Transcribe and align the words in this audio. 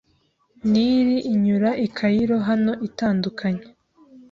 Nili 0.71 1.17
inyura 1.33 1.71
i 1.85 1.87
Cairo 1.97 2.37
hano 2.47 2.71
itandukanye 2.87 3.63